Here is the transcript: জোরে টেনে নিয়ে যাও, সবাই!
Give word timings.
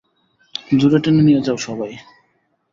জোরে 0.79 0.99
টেনে 1.03 1.21
নিয়ে 1.23 1.41
যাও, 1.45 1.57
সবাই! 1.57 1.91